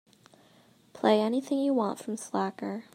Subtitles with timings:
[0.93, 2.85] Play anything you want from Slacker